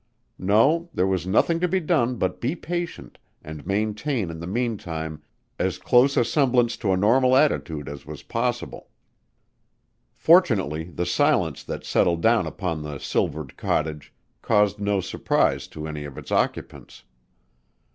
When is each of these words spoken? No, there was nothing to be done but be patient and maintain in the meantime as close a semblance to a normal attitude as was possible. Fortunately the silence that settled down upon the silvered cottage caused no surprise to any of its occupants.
No, 0.39 0.89
there 0.95 1.05
was 1.05 1.27
nothing 1.27 1.59
to 1.59 1.67
be 1.67 1.79
done 1.79 2.15
but 2.15 2.41
be 2.41 2.55
patient 2.55 3.19
and 3.43 3.67
maintain 3.67 4.31
in 4.31 4.39
the 4.39 4.47
meantime 4.47 5.21
as 5.59 5.77
close 5.77 6.17
a 6.17 6.25
semblance 6.25 6.75
to 6.77 6.91
a 6.91 6.97
normal 6.97 7.35
attitude 7.35 7.87
as 7.87 8.03
was 8.03 8.23
possible. 8.23 8.89
Fortunately 10.15 10.85
the 10.85 11.05
silence 11.05 11.63
that 11.65 11.85
settled 11.85 12.23
down 12.23 12.47
upon 12.47 12.81
the 12.81 12.97
silvered 12.97 13.55
cottage 13.57 14.11
caused 14.41 14.79
no 14.79 15.01
surprise 15.01 15.67
to 15.67 15.87
any 15.87 16.03
of 16.05 16.17
its 16.17 16.31
occupants. 16.31 17.03